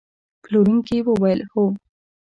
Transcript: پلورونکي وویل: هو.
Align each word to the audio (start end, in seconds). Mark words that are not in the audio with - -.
پلورونکي 0.43 0.97
وویل: 1.05 1.39
هو. 1.51 1.63